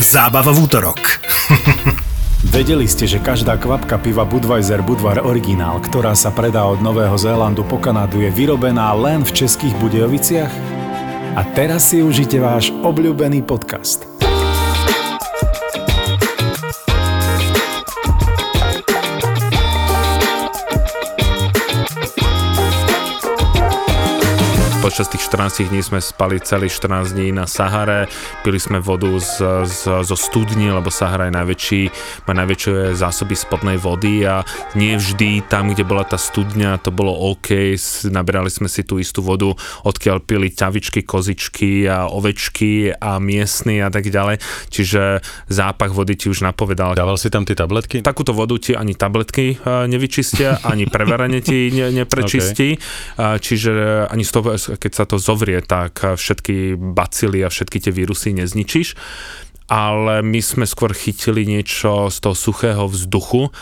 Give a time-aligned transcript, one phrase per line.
[0.00, 1.20] Zábava v útorok.
[2.56, 7.68] Vedeli ste, že každá kvapka piva Budweiser Budvar Originál, ktorá sa predá od Nového Zélandu
[7.68, 10.52] po Kanadu, je vyrobená len v českých Budejoviciach?
[11.36, 14.09] A teraz si užite váš obľúbený podcast.
[24.90, 28.10] Počas tých 14 dní sme spali celý 14 dní na Sahare,
[28.42, 31.80] pili sme vodu z, z, zo studni, lebo Sahara je najväčší,
[32.26, 34.42] má najväčšie zásoby spodnej vody a
[34.74, 37.78] nie vždy tam, kde bola tá studňa, to bolo OK,
[38.10, 39.54] naberali sme si tú istú vodu,
[39.86, 44.42] odkiaľ pili ťavičky, kozičky a ovečky a miestny a tak ďalej,
[44.74, 46.98] čiže zápach vody ti už napovedal.
[46.98, 48.02] Dával si tam tie tabletky?
[48.02, 52.74] Takúto vodu ti ani tabletky e, nevyčistia, ani preverenie ti ne, neprečistí,
[53.14, 53.38] okay.
[53.38, 53.70] čiže
[54.10, 58.96] ani z toho keď sa to zovrie, tak všetky bacily a všetky tie vírusy nezničíš.
[59.70, 63.54] Ale my sme skôr chytili niečo z toho suchého vzduchu,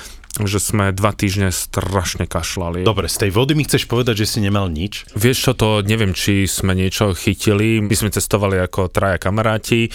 [0.44, 2.84] že sme dva týždne strašne kašľali.
[2.84, 5.08] Dobre, z tej vody mi chceš povedať, že si nemal nič?
[5.16, 7.80] Vieš čo, to neviem, či sme niečo chytili.
[7.80, 9.88] My sme cestovali ako traja kamaráti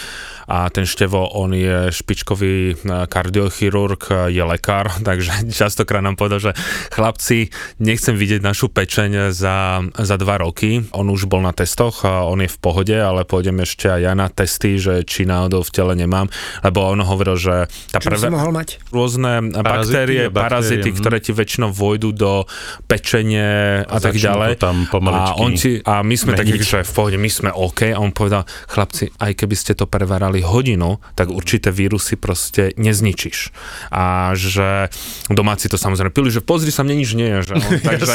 [0.49, 2.75] a ten Števo, on je špičkový e,
[3.08, 6.52] kardiochirurg, je lekár, takže častokrát nám povedal, že
[6.91, 10.83] chlapci, nechcem vidieť našu pečeň za, za dva roky.
[10.92, 14.14] On už bol na testoch, a on je v pohode, ale pôjdem ešte aj ja
[14.17, 16.27] na testy, že či náhodou v tele nemám,
[16.65, 18.27] lebo on hovoril, že tá prvé...
[18.33, 18.82] mohol mať?
[18.89, 20.95] Rôzne baktérie, parazity, hm.
[20.98, 22.44] ktoré ti väčšinou vojdu do
[22.89, 24.58] pečenie a, a tak ďalej.
[24.58, 28.02] Tam a, on ti, a my sme takí, že v pohode, my sme OK a
[28.02, 33.54] on povedal, chlapci, aj keby ste to prevarali hodinu, tak určité vírusy proste nezničíš.
[33.94, 34.89] A že
[35.30, 37.38] domáci to samozrejme pili, že pozri sa, mne nič nie je.
[37.50, 38.14] Že on, takže,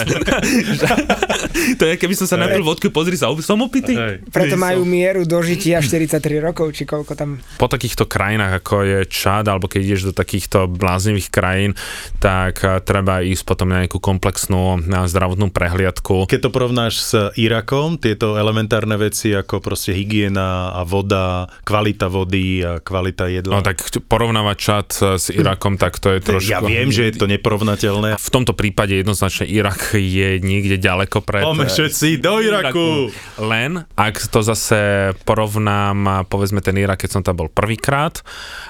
[0.74, 0.86] že,
[1.78, 3.94] to je, keby som sa napil vodku, pozri sa, som opitý.
[4.28, 7.38] Preto majú mieru dožitia 43 rokov, či koľko tam.
[7.60, 11.72] Po takýchto krajinách, ako je Čad, alebo keď ideš do takýchto bláznivých krajín,
[12.18, 16.28] tak eh, treba ísť potom na nejakú komplexnú na zdravotnú prehliadku.
[16.28, 22.62] Keď to porovnáš s Irakom, tieto elementárne veci ako proste hygiena a voda, kvalita vody
[22.62, 23.60] a kvalita jedla.
[23.60, 24.88] No tak porovnávať čat
[25.18, 26.50] s Irakom, tak to je trošku...
[26.50, 28.18] Ja viem, že je to neporovnateľné.
[28.18, 31.44] V tomto prípade jednoznačne Irak je niekde ďaleko pred...
[31.44, 33.12] Poďme všetci do Iraku!
[33.38, 38.20] Len, ak to zase porovnám, povedzme ten Irak, keď som tam bol prvýkrát,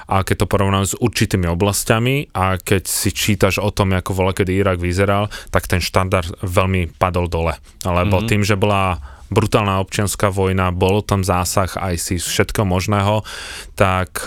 [0.09, 4.31] a keď to porovnám s určitými oblastiami a keď si čítaš o tom, ako vola,
[4.31, 7.59] kedy Irak vyzeral, tak ten štandard veľmi padol dole.
[7.83, 8.29] Lebo mm-hmm.
[8.31, 8.95] tým, že bola
[9.29, 13.21] brutálna občianská vojna, bol tam zásah aj si všetko možného,
[13.77, 14.25] tak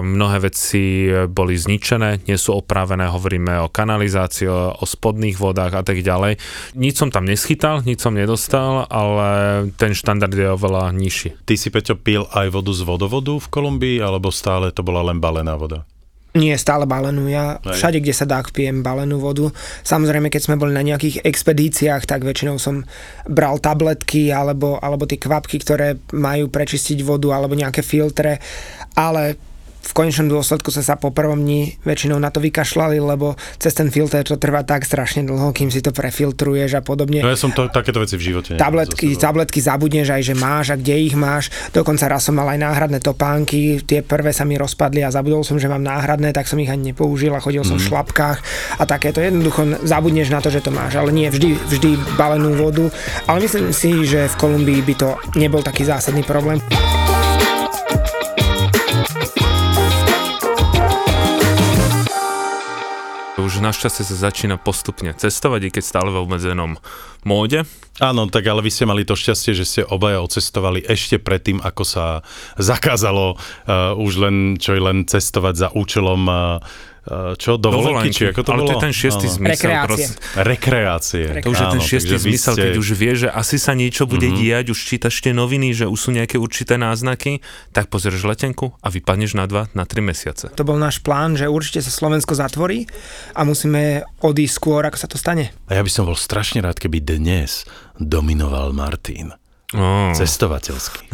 [0.00, 6.00] mnohé veci boli zničené, nie sú opravené, hovoríme o kanalizácii, o spodných vodách a tak
[6.00, 6.40] ďalej.
[6.80, 9.28] Nič som tam neschytal, nič som nedostal, ale
[9.76, 11.36] ten štandard je oveľa nižší.
[11.44, 15.20] Ty si, Peťo, pil aj vodu z vodovodu v Kolumbii, alebo stále to bola len
[15.20, 15.84] balená voda?
[16.38, 17.26] Nie, stále balenú.
[17.26, 19.50] Ja všade, kde sa dá, pijem balenú vodu.
[19.82, 22.86] Samozrejme, keď sme boli na nejakých expedíciách, tak väčšinou som
[23.26, 28.38] bral tabletky alebo, alebo tie kvapky, ktoré majú prečistiť vodu alebo nejaké filtre,
[28.94, 29.47] ale
[29.88, 33.88] v konečnom dôsledku sa sa po prvom dni väčšinou na to vykašľali, lebo cez ten
[33.88, 37.24] filter to trvá tak strašne dlho, kým si to prefiltruješ a podobne.
[37.24, 40.76] No ja som to, takéto veci v živote Tabletky, tabletky zabudneš aj, že máš a
[40.76, 41.48] kde ich máš.
[41.72, 45.56] Dokonca raz som mal aj náhradné topánky, tie prvé sa mi rozpadli a zabudol som,
[45.56, 47.82] že mám náhradné, tak som ich ani nepoužil a chodil som mm.
[47.82, 47.90] v mhm.
[47.90, 48.38] šlapkách
[48.76, 49.24] a takéto.
[49.24, 52.92] Jednoducho zabudneš na to, že to máš, ale nie vždy, vždy balenú vodu.
[53.24, 55.08] Ale myslím si, že v Kolumbii by to
[55.40, 56.60] nebol taký zásadný problém.
[63.58, 66.78] Už našťastie sa začína postupne cestovať, i keď stále v obmedzenom
[67.26, 67.66] móde.
[67.98, 71.82] Áno, tak ale vy ste mali to šťastie, že ste obaja ocestovali ešte predtým, ako
[71.82, 72.22] sa
[72.70, 76.62] zakázalo uh, už len čo je len cestovať za účelom uh,
[77.34, 78.68] čo, dovolenky, či ako to Ale bolo?
[78.68, 79.34] to je ten šiestý Áno.
[79.34, 79.54] zmysel.
[79.54, 80.06] Rekreácie.
[80.06, 81.24] Proste, Rekreácie.
[81.38, 84.24] to už je ten šiestý zmysel, ste- keď už vie, že asi sa niečo bude
[84.24, 84.30] Mhm.
[84.30, 84.44] mm-hmm.
[84.44, 87.40] diať, už čítaš tie noviny, že už sú nejaké určité náznaky,
[87.70, 90.50] tak pozrieš letenku a vypadneš na dva, na tri mesiace.
[90.50, 92.84] To bol náš plán, že určite sa Slovensko zatvorí
[93.32, 93.78] a musíme
[94.18, 95.50] odísť skôr, ako sa to stane.
[95.64, 97.64] A ja by som bol strašne rád, keby dnes
[97.96, 99.32] dominoval Martin.
[99.76, 100.16] Oh.
[100.16, 101.12] Cestovateľský.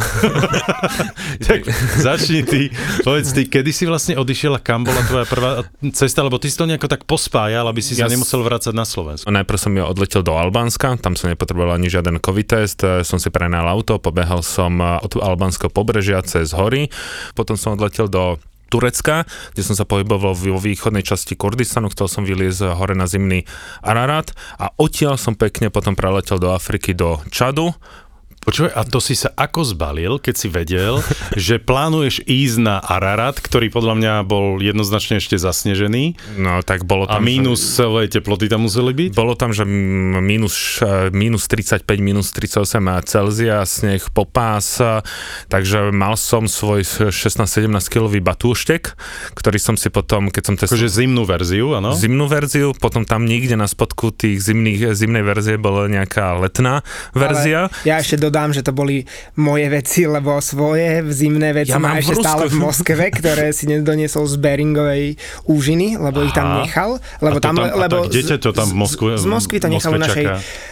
[1.50, 1.66] tak
[1.98, 2.70] začni ty,
[3.02, 5.50] povedz ty, kedy si vlastne odišiel a kam bola tvoja prvá
[5.90, 8.86] cesta, lebo ty si to nejako tak pospájal, aby si sa Ja nemusel vrácať na
[8.86, 9.26] Slovensku.
[9.26, 13.18] Najprv som ja odletel do Albánska, tam som nepotreboval ani žiaden covid test, e, som
[13.18, 16.94] si prenajal auto, pobehal som e, od albánskeho pobrežia cez hory,
[17.34, 18.38] potom som odletel do
[18.74, 19.22] Turecka,
[19.54, 23.46] kde som sa pohyboval vo východnej časti Kurdistanu, chcel som vyliezť hore na zimný
[23.86, 27.70] Ararat a odtiaľ som pekne potom preletel do Afriky, do Čadu,
[28.44, 31.00] Počúvaj, a to si sa ako zbalil, keď si vedel,
[31.36, 37.08] že plánuješ ísť na Ararat, ktorý podľa mňa bol jednoznačne ešte zasnežený no tak bolo
[37.08, 37.24] a tam...
[37.24, 39.10] mínus celé teploty tam museli byť?
[39.16, 45.00] Bolo tam, že minus, eh, minus 35, minus 38 Celzia, sneh popás, eh,
[45.48, 48.92] takže mal som svoj 16-17 kilový batúštek,
[49.32, 51.94] ktorý som si potom, keď som testoval Akože zimnú verziu, áno?
[51.94, 56.82] zimnú verziu, potom tam niekde na spodku tých zimných, zimnej verzie bola nejaká letná
[57.14, 57.70] verzia.
[57.70, 59.06] Ale ja ešte dodám, že to boli
[59.38, 62.26] moje veci, lebo svoje zimné veci Ja má ešte Rusku.
[62.26, 65.14] stále v Moskve, ktoré si nedoniesol z Beringovej
[65.46, 66.66] úžiny, lebo ich tam Aha.
[66.66, 66.90] nechal.
[67.22, 69.26] Lebo A tam, tam- a lebo tak kde ťa to tam v Moskve- z, z
[69.30, 70.26] Moskvy to nechal našej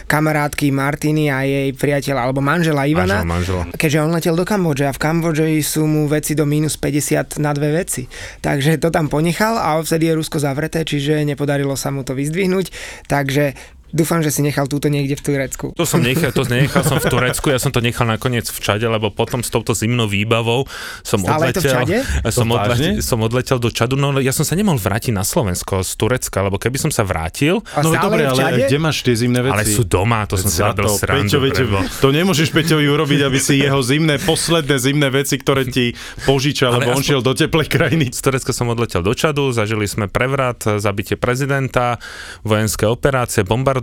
[0.05, 3.23] kamarátky Martiny a jej priateľa, alebo manžela Ivana.
[3.23, 3.63] Manžel, manžela.
[3.71, 7.55] Keďže on letel do Kambodže a v Kambodže sú mu veci do minus 50 na
[7.55, 8.11] dve veci.
[8.43, 12.75] Takže to tam ponechal a vtedy je Rusko zavreté, čiže nepodarilo sa mu to vyzdvihnúť.
[13.07, 13.55] Takže
[13.93, 15.65] dúfam, že si nechal túto niekde v Turecku.
[15.77, 18.89] To som nechal, to nechal som v Turecku, ja som to nechal nakoniec v Čade,
[18.89, 20.65] lebo potom s touto zimnou výbavou
[21.05, 21.97] som Stále je to v odletel, Čade?
[22.35, 25.85] som, To odletel, som odletel do Čadu, no ja som sa nemohol vrátiť na Slovensko
[25.85, 28.77] z Turecka, lebo keby som sa vrátil, A No stále dobre, je v ale kde
[28.81, 29.53] máš tie zimné veci?
[29.53, 31.37] ale sú doma, to som si robil to, srandu.
[31.37, 35.93] Peťo, to nemôžeš Peťovi urobiť, aby si jeho zimné, posledné zimné veci, ktoré ti
[36.25, 38.09] požičal, lebo on šiel do teplej krajiny.
[38.09, 42.01] Z Turecka som odletel do Čadu, zažili sme prevrat, zabitie prezidenta,
[42.41, 43.82] vojenské operácie, bombardovanie.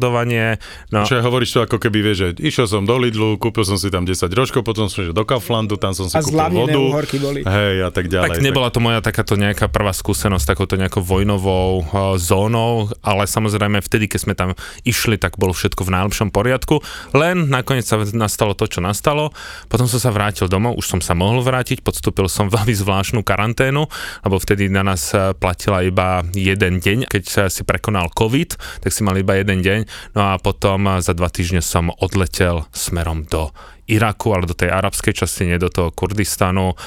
[0.89, 3.93] No, Čo hovoríš to ako keby, vieš, že išiel som do Lidlu, kúpil som si
[3.93, 6.81] tam 10 rožkov, potom som išiel do Kauflandu, tam som si A kúpil vodu.
[7.21, 7.41] boli.
[7.45, 8.29] Hej, a tak ďalej.
[8.33, 13.85] tak nebola to moja takáto nejaká prvá skúsenosť takouto nejakou vojnovou uh, zónou, ale samozrejme
[13.85, 14.57] vtedy, keď sme tam
[14.89, 16.81] išli, tak bolo všetko v najlepšom poriadku.
[17.13, 19.35] Len nakoniec sa nastalo to, čo nastalo.
[19.67, 23.91] Potom som sa vrátil domov, už som sa mohol vrátiť, podstúpil som veľmi zvláštnu karanténu,
[24.25, 27.11] lebo vtedy na nás eh, platila iba jeden deň.
[27.11, 29.81] Keď sa si prekonal COVID, tak si mal iba jeden deň.
[30.15, 33.55] No a potom eh, za dva týždne som odletel smerom do
[33.91, 36.79] Iraku, ale do tej arabskej časti, nie do toho Kurdistanu,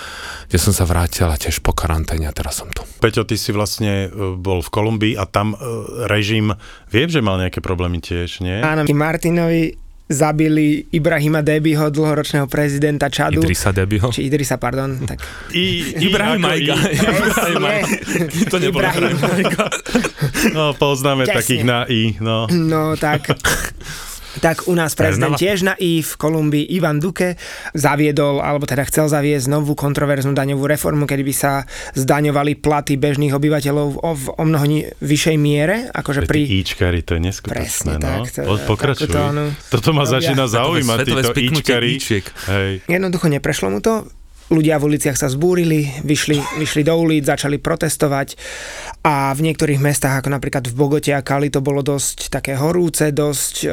[0.48, 2.88] kde som sa vrátil a tiež po karanténe a teraz som tu.
[3.04, 5.58] Peťo, ty si vlastne e, bol v Kolumbii a tam e,
[6.08, 6.56] režim,
[6.88, 8.64] viem, že mal nejaké problémy tiež, nie?
[8.64, 9.83] Áno, Martinovi
[10.14, 13.42] zabili Ibrahima Debiho, dlhoročného prezidenta Čadu.
[13.42, 14.14] Idrisa Debiho.
[14.14, 14.94] Či Idrisa, pardon.
[15.04, 15.18] Tak.
[15.52, 16.76] I, Ibrahim Majga.
[18.54, 19.18] To nebol Ibrahim.
[19.18, 19.66] Ibrahim Majga.
[20.54, 21.38] No, poznáme Tesne.
[21.42, 22.46] takých na I, no.
[22.52, 23.28] No tak...
[24.34, 27.38] Tak u nás prezident tiež na I v Kolumbii Ivan Duque
[27.72, 31.52] zaviedol, alebo teda chcel zaviesť novú kontroverznú daňovú reformu, kedy by sa
[31.94, 36.46] zdaňovali platy bežných obyvateľov o, v o mnoho ni- vyššej miere, akože Pri...
[36.46, 38.24] Íčkari, to je neskutočné, Presne no.
[38.24, 39.06] tak, to- Po- Pokračuj.
[39.06, 40.14] takúto, no, Toto ma robia.
[40.18, 41.30] začína zaujímať, títo.
[41.94, 42.26] Íčiek.
[42.50, 42.72] Hej.
[42.88, 44.08] Jednoducho neprešlo mu to.
[44.54, 48.38] Ľudia v uliciach sa zbúrili, vyšli, vyšli do ulic, začali protestovať
[49.04, 53.12] a v niektorých mestách, ako napríklad v Bogote a Kali, to bolo dosť také horúce,
[53.12, 53.68] dosť e,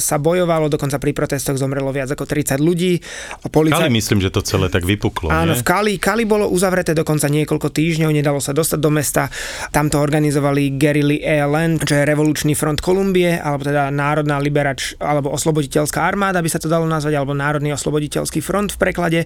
[0.00, 2.96] sa bojovalo, dokonca pri protestoch zomrelo viac ako 30 ľudí.
[3.44, 3.92] A Kali policaj...
[3.92, 5.60] myslím, že to celé tak vypuklo, Áno, nie?
[5.60, 5.92] v Kali.
[6.00, 9.28] Kali bolo uzavreté dokonca niekoľko týždňov, nedalo sa dostať do mesta.
[9.76, 15.36] Tam to organizovali gerily ELN, čo je Revolučný front Kolumbie, alebo teda Národná liberač, alebo
[15.36, 19.20] osloboditeľská armáda, by sa to dalo nazvať, alebo Národný osloboditeľský front v preklade.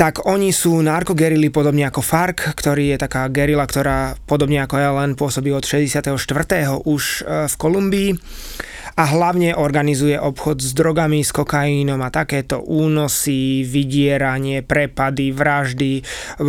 [0.00, 5.16] Tak oni sú narkogerily podobne ako FARC, ktorý je taká gerila, ktorá podobne ako ELN
[5.16, 6.16] pôsobí od 64.
[6.84, 8.10] už e, v Kolumbii
[8.98, 16.02] a hlavne organizuje obchod s drogami, s kokaínom a takéto únosy, vydieranie, prepady, vraždy,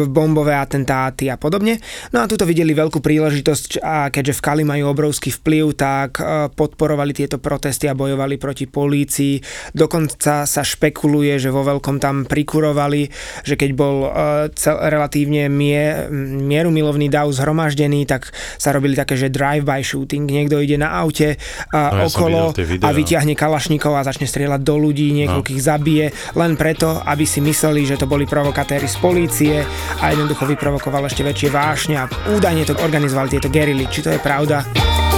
[0.09, 1.77] bombové atentáty a podobne.
[2.15, 6.49] No a tuto videli veľkú príležitosť a keďže v Kali majú obrovský vplyv, tak e,
[6.49, 9.37] podporovali tieto protesty a bojovali proti polícii.
[9.75, 13.07] Dokonca sa špekuluje, že vo veľkom tam prikurovali,
[13.45, 14.09] že keď bol e,
[14.57, 16.09] cel, relatívne mie,
[16.41, 21.37] mierumilovný dav zhromaždený, tak sa robili také, že drive-by shooting, niekto ide na aute
[21.69, 22.87] a No, ja okolo videl videá.
[22.87, 25.67] a vyťahne kalašníkov a začne strieľať do ľudí, niekoľkých No.
[25.67, 29.55] zabije, len preto, aby si mysleli, že to boli provokatéry z polície
[29.99, 33.85] a jednoducho vyprovokoval ešte väčšie vášne a údajne to organizovali tieto gerily.
[33.85, 35.10] Či to je pravda?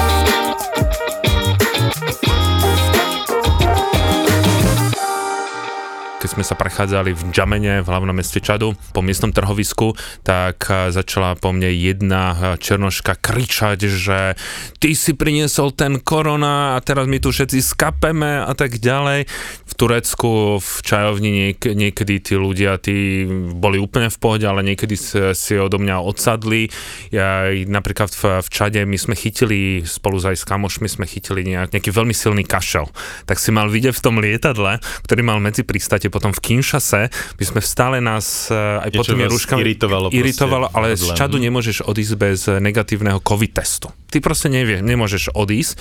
[6.33, 9.93] Sme sa prechádzali v Džamene, v hlavnom meste Čadu, po miestnom trhovisku,
[10.25, 14.33] tak eh, začala po mne jedna eh, černoška kričať, že
[14.81, 19.29] ty si priniesol ten korona a teraz my tu všetci skapeme a tak ďalej.
[19.69, 24.97] V Turecku, v čajovni niek- niekedy tí ľudia, tí boli úplne v pohode, ale niekedy
[25.37, 26.73] si, odo mňa odsadli.
[27.13, 31.77] Ja, napríklad v, v Čade my sme chytili, spolu aj s kamošmi sme chytili nejak,
[31.77, 32.89] nejaký veľmi silný kašel.
[33.29, 37.43] Tak si mal vidieť v tom lietadle, ktorý mal medzi pristate potom v Kinshase, my
[37.43, 41.11] sme stále nás eh, aj Niečo pod tými rúškami iritovalo iritovalo ale z.
[41.11, 43.91] Čadu nemôžeš odísť bez negatívneho COVID testu.
[44.07, 45.73] Ty proste nevieš, nemôžeš odísť,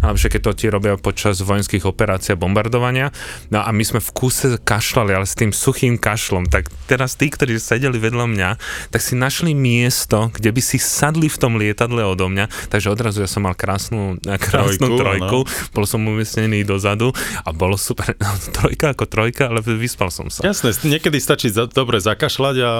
[0.00, 3.10] najlepšie keď to ti robia počas vojenských operácií a bombardovania.
[3.50, 6.46] No a my sme v kúse kašľali, ale s tým suchým kašlom.
[6.46, 8.48] Tak teraz tí, ktorí sedeli vedľa mňa,
[8.94, 13.26] tak si našli miesto, kde by si sadli v tom lietadle odo mňa, takže odrazu
[13.26, 15.38] ja som mal krásnu, krásnu Trojku, trojku,
[15.74, 17.10] bol som umiestnený dozadu
[17.42, 18.14] a bolo super.
[18.56, 20.46] trojka ako trojka, ale vyspal som sa.
[20.46, 22.70] Jasné, niekedy stačí za, dobre zakašľať a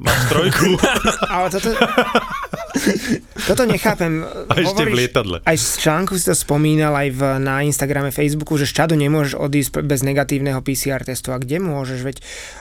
[0.00, 0.80] máš trojku
[1.34, 1.68] Ale toto...
[3.48, 4.26] toto nechápem.
[4.26, 5.36] a ešte v lietadle.
[5.46, 9.38] Aj z článku si to spomínal aj v, na Instagrame, Facebooku, že z Čadu nemôžeš
[9.38, 11.30] odísť bez negatívneho PCR testu.
[11.30, 12.00] A kde môžeš?
[12.02, 12.16] Veď,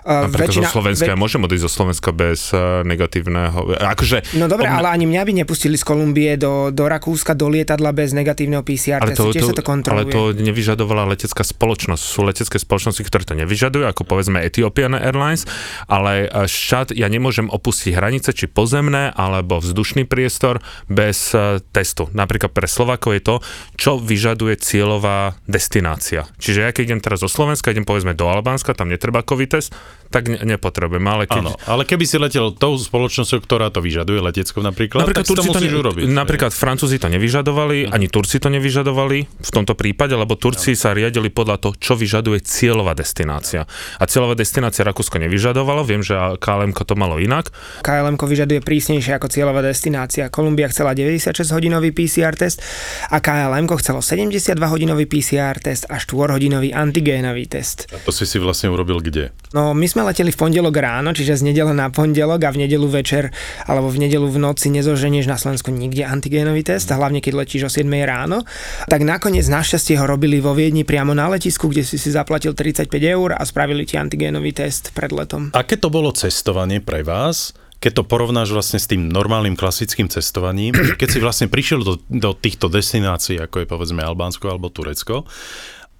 [0.05, 4.37] uh, Napríklad zo Slovenska, ja môžem odísť zo Slovenska bez uh, negatívneho, akože...
[4.37, 7.89] No dobre, ob- ale ani mňa by nepustili z Kolumbie do, do Rakúska do lietadla
[7.89, 9.29] bez negatívneho PCR ale testu.
[9.29, 10.13] to, Tiež to, sa to ale kontroluje.
[10.13, 12.03] to nevyžadovala letecká spoločnosť.
[12.03, 15.49] Sú letecké spoločnosti, ktoré to nevyžadujú, ako povedzme Ethiopian Airlines,
[15.89, 22.09] ale eh, štát, ja nemôžem opustiť hranice, či pozemné, alebo vzdušný priestor bez eh, testu.
[22.11, 23.35] Napríklad pre Slovakov je to,
[23.75, 26.25] čo vyžaduje cieľová destinácia.
[26.37, 29.73] Čiže ja keď idem teraz zo Slovenska, idem povedzme do Albánska, tam netreba COVID test,
[30.13, 31.01] tak ne, nepotrebujem.
[31.01, 35.25] Ale keď, Áno, ale keby si letel tou spoločnosťou, ktorá to vyžaduje, leteckou napríklad, Napríklad,
[35.25, 36.03] tak si to Turci to, musíš ne, urobiť.
[36.13, 41.33] napríklad Francúzi to nevyžadovali, ani Turci to nevyžadovali v tomto prípade, lebo Turci sa riadili
[41.33, 43.65] podľa toho, čo vyžaduje cieľová destinácia.
[43.97, 47.49] A cieľová destinácia Rakúsko nevyžadovalo, viem, že KLM to malo inak.
[47.81, 49.91] KLM vyžaduje prísnejšie ako cieľová destinácia.
[50.33, 52.59] Kolumbia chcela 96-hodinový PCR test
[53.13, 57.85] a KLM chcelo 72-hodinový PCR test a 4-hodinový antigénový test.
[57.93, 59.29] A to si si vlastne urobil kde?
[59.53, 62.87] No, my sme leteli v pondelok ráno, čiže z nedele na pondelok a v nedelu
[62.89, 63.29] večer
[63.69, 67.71] alebo v nedelu v noci nezoženieš na Slovensku nikde antigénový test, hlavne keď letíš o
[67.71, 68.41] 7 ráno.
[68.89, 72.89] Tak nakoniec našťastie ho robili vo Viedni priamo na letisku, kde si si zaplatil 35
[72.89, 75.53] eur a spravili ti antigénový test pred letom.
[75.53, 77.53] Aké to bolo cestovanie pre vás?
[77.83, 82.31] Keď to porovnáš vlastne s tým normálnym klasickým cestovaním, keď si vlastne prišiel do, do
[82.31, 85.27] týchto destinácií, ako je povedzme Albánsko alebo Turecko,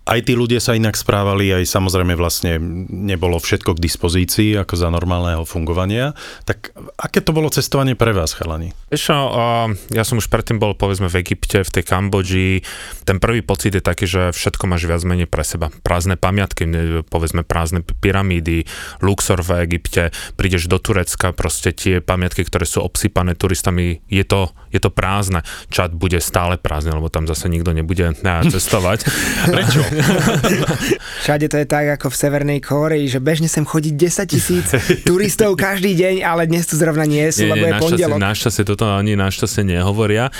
[0.03, 2.59] aj tí ľudia sa inak správali, aj samozrejme vlastne
[2.91, 6.11] nebolo všetko k dispozícii ako za normálneho fungovania.
[6.43, 8.75] Tak aké to bolo cestovanie pre vás, chalani?
[8.91, 12.67] Uh, ja som už predtým bol povedzme v Egypte, v tej Kambodži.
[13.07, 15.71] Ten prvý pocit je taký, že všetko máš viac menej pre seba.
[15.87, 16.67] Prázdne pamiatky,
[17.07, 18.67] povedzme prázdne pyramídy,
[18.99, 24.51] Luxor v Egypte, prídeš do Turecka, proste tie pamiatky, ktoré sú obsypané turistami, je to,
[24.75, 25.47] je to prázdne.
[25.71, 28.19] Čad bude stále prázdne, lebo tam zase nikto nebude
[28.51, 29.07] cestovať.
[29.55, 29.92] Prečo?
[31.23, 34.67] Všade to je tak ako v Severnej Kóreji, že bežne sem chodí 10 tisíc
[35.07, 38.17] turistov každý deň, ale dnes tu zrovna nie sú, lebo je našťastie, pondelok.
[38.19, 40.33] našťastie toto ani našťastie nehovoria.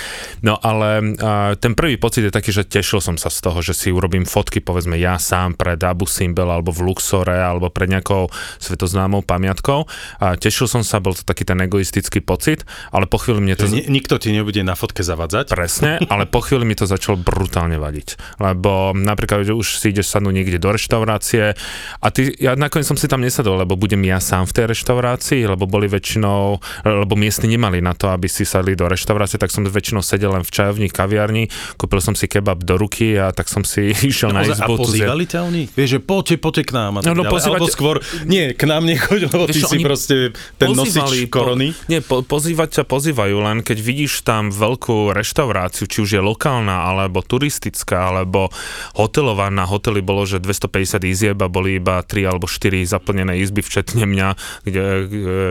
[0.44, 3.72] No ale a, ten prvý pocit je taký, že tešil som sa z toho, že
[3.76, 8.28] si urobím fotky, povedzme ja sám pred Abu Simbel alebo v Luxore alebo pred nejakou
[8.58, 9.86] svetoznámou pamiatkou.
[10.20, 13.68] A tešil som sa, bol to taký ten egoistický pocit, ale po chvíli mne to...
[13.68, 15.52] Ni- nikto ti nebude na fotke zavadzať?
[15.52, 18.40] Presne, ale po chvíli mi to začalo brutálne vadiť.
[18.40, 21.54] Lebo napríklad, že už si ideš sadnúť niekde do reštaurácie
[21.96, 25.44] a ty, ja nakoniec som si tam nesadol, lebo budem ja sám v tej reštaurácii,
[25.46, 29.62] lebo boli väčšinou, lebo miestni nemali na to, aby si sadli do reštaurácie, tak som
[29.62, 33.60] väčšinou sedel len v čajovni, kaviarni, kúpil som si kebab do ruky a tak som
[33.60, 34.74] si išiel na Naozaj, a izbu.
[34.74, 35.62] zje- pozývali ťa oni?
[35.68, 36.92] Vieš, že poďte, poďte k nám.
[36.94, 39.68] A tak No, no, pozývať- Alebo skôr, nie, k nám nechoď, lebo ty Vieš čo,
[39.68, 40.16] si proste
[40.54, 41.74] ten nosič korony.
[41.74, 46.22] Po, nie, po, pozývať ťa pozývajú, len keď vidíš tam veľkú reštauráciu, či už je
[46.22, 48.54] lokálna, alebo turistická, alebo
[48.92, 53.60] hotelová, na hoteli bolo, že 250 izieb a boli iba 3 alebo 4 zaplnené izby,
[53.60, 54.28] včetne mňa,
[54.64, 55.04] kde, e,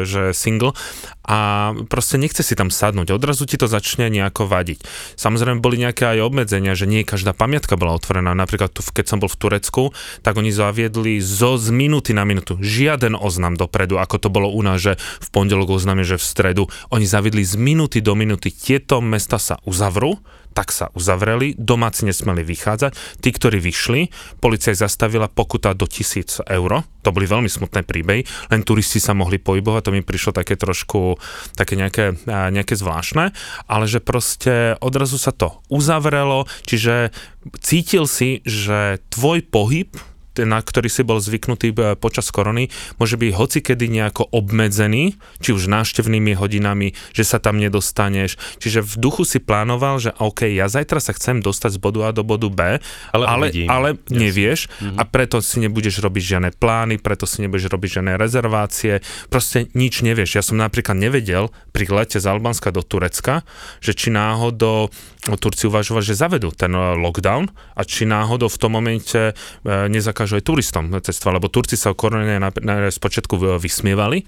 [0.04, 0.74] že single.
[1.24, 4.84] A proste nechce si tam sadnúť, odrazu ti to začne nejako vadiť.
[5.16, 8.36] Samozrejme boli nejaké aj obmedzenia, že nie každá pamiatka bola otvorená.
[8.36, 9.84] Napríklad tu, keď som bol v Turecku,
[10.20, 14.62] tak oni zaviedli zo z minúty na minútu žiaden oznam dopredu, ako to bolo u
[14.62, 16.64] nás, že v pondelok oznáme, že v stredu.
[16.92, 20.20] Oni zaviedli z minúty do minúty, tieto mesta sa uzavrú,
[20.54, 23.20] tak sa uzavreli, domáci nesmeli vychádzať.
[23.20, 26.86] Tí, ktorí vyšli, policia zastavila pokuta do tisíc eur.
[27.04, 31.20] To boli veľmi smutné príbehy, len turisti sa mohli pohybovať, to mi prišlo také trošku,
[31.58, 33.36] také nejaké, nejaké zvláštne,
[33.68, 37.12] ale že proste odrazu sa to uzavrelo, čiže
[37.60, 39.92] cítil si, že tvoj pohyb
[40.42, 45.70] na ktorý si bol zvyknutý e, počas korony, môže byť hocikedy nejako obmedzený, či už
[45.70, 48.42] návštevnými hodinami, že sa tam nedostaneš.
[48.58, 52.10] Čiže v duchu si plánoval, že OK, ja zajtra sa chcem dostať z bodu A
[52.10, 52.82] do bodu B,
[53.14, 54.98] ale, ale, ale nevieš mm-hmm.
[54.98, 60.02] a preto si nebudeš robiť žiadne plány, preto si nebudeš robiť žiadne rezervácie, proste nič
[60.02, 60.40] nevieš.
[60.40, 63.46] Ja som napríklad nevedel pri lete z Albánska do Turecka,
[63.84, 64.90] že či náhodou
[65.24, 67.48] Turci uvažovali, že zavedú ten e, lockdown
[67.80, 69.34] a či náhodou v tom momente e,
[69.88, 72.92] nezakážu aj turistom cestovať, lebo Turci sa o korone na, na,
[73.56, 74.28] vysmievali,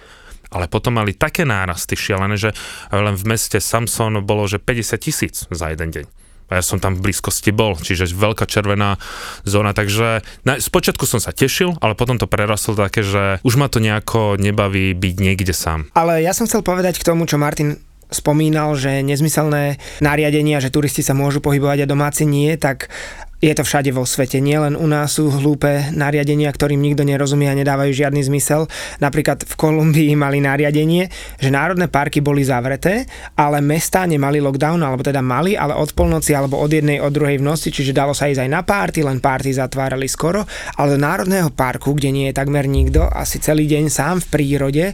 [0.55, 2.55] ale potom mali také nárasty šialené, že
[2.95, 6.05] len v meste Samson bolo, že 50 tisíc za jeden deň.
[6.45, 9.01] A ja som tam v blízkosti bol, čiže veľká červená
[9.49, 13.65] zóna, takže na, spočiatku som sa tešil, ale potom to prerastlo také, že už ma
[13.65, 15.89] to nejako nebaví byť niekde sám.
[15.97, 21.01] Ale ja som chcel povedať k tomu, čo Martin spomínal, že nezmyselné nariadenia, že turisti
[21.01, 22.89] sa môžu pohybovať a domáci nie, tak
[23.43, 24.39] je to všade vo svete.
[24.39, 28.65] Nielen u nás sú hlúpe nariadenia, ktorým nikto nerozumie a nedávajú žiadny zmysel.
[29.03, 33.05] Napríklad v Kolumbii mali nariadenie, že národné parky boli zavreté,
[33.37, 37.37] ale mestá nemali lockdown, alebo teda mali, ale od polnoci alebo od jednej, od druhej
[37.37, 40.47] v noci, čiže dalo sa ísť aj na párty, len párty zatvárali skoro,
[40.79, 44.85] ale do národného parku, kde nie je takmer nikto, asi celý deň sám v prírode,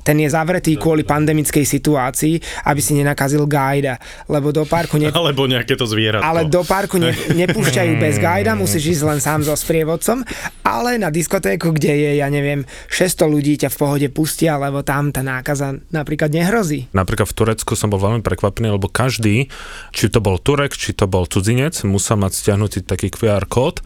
[0.00, 4.96] ten je zavretý kvôli pandemickej situácii, aby si nenakazil gajda, lebo do parku...
[4.96, 5.12] Ne...
[5.20, 6.24] Alebo nejaké to zvieratko.
[6.24, 7.12] Ale do parku ne,
[7.44, 10.24] nepúšťajú bez gajda, musíš ísť len sám so sprievodcom,
[10.64, 15.12] ale na diskotéku, kde je, ja neviem, 600 ľudí ťa v pohode pustia, lebo tam
[15.12, 16.88] tá nákaza napríklad nehrozí.
[16.96, 19.52] Napríklad v Turecku som bol veľmi prekvapený, lebo každý,
[19.92, 23.84] či to bol Turek, či to bol cudzinec, musel mať stiahnutý taký QR kód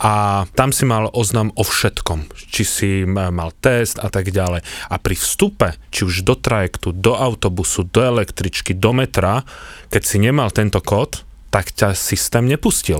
[0.00, 4.60] a tam si mal oznam o všetkom, či si mal test a tak ďalej.
[4.90, 9.46] A pri vstupe, či už do trajektu, do autobusu, do električky, do metra,
[9.88, 11.22] keď si nemal tento kód,
[11.54, 12.98] tak ťa systém nepustil.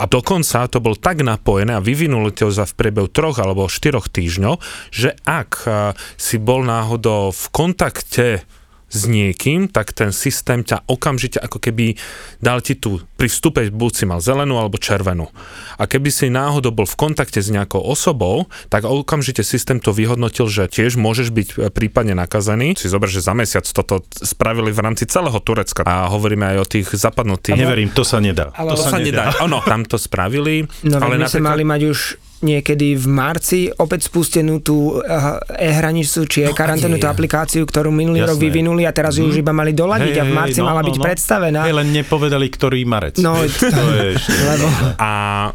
[0.00, 4.08] A dokonca to bol tak napojené a vyvinuli to za v priebehu troch alebo štyroch
[4.08, 4.56] týždňov,
[4.88, 5.68] že ak
[6.16, 8.48] si bol náhodou v kontakte
[8.90, 11.94] s niekým, tak ten systém ťa okamžite ako keby
[12.42, 15.30] dal ti tu pri vstupe buď si mal zelenú alebo červenú.
[15.78, 20.50] A keby si náhodou bol v kontakte s nejakou osobou, tak okamžite systém to vyhodnotil,
[20.50, 22.74] že tiež môžeš byť e, prípadne nakazený.
[22.74, 26.66] Si zober, že za mesiac toto spravili v rámci celého Turecka a hovoríme aj o
[26.66, 27.56] tých zapadnutých.
[27.56, 28.50] Neverím, to sa nedá.
[28.58, 29.30] Ale to, to sa, nedá.
[29.30, 29.46] nedá.
[29.46, 30.66] Ono, tam to spravili.
[30.82, 31.46] No, ale my napríklad...
[31.46, 31.98] mali mať už
[32.40, 38.30] niekedy v marci opäť spustenú tú eh, e-hranicu či e-karanténu, tú aplikáciu, ktorú minulý Jasné.
[38.32, 40.80] rok vyvinuli a teraz ju už iba mali doladiť hey, a v marci no, mala
[40.80, 41.04] no, byť no.
[41.04, 41.60] predstavená.
[41.68, 43.20] Hey, len nepovedali, ktorý marec.
[43.20, 44.32] No, to je ešte.
[44.32, 44.66] Lebo...
[44.96, 45.10] A,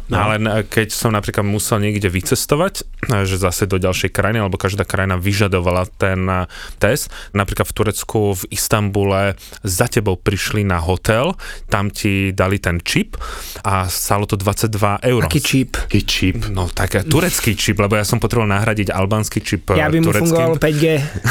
[0.06, 0.14] no.
[0.14, 0.34] ale
[0.70, 2.86] keď som napríklad musel niekde vycestovať,
[3.26, 6.46] že zase do ďalšej krajiny, alebo každá krajina vyžadovala ten eh,
[6.78, 9.34] test, napríklad v Turecku, v Istambule,
[9.66, 11.34] za tebou prišli na hotel,
[11.66, 13.18] tam ti dali ten čip
[13.66, 15.22] a stalo to 22 eur.
[15.26, 15.74] Aký čip?
[15.74, 16.46] Aký čip?
[16.54, 20.60] No tak turecký čip, lebo ja som potreboval nahradiť albánsky čip Ja by mu fungoval
[20.60, 20.84] 5G.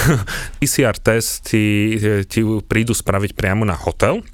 [0.59, 4.25] PCR test ti, ti prídu spraviť priamo na hotel,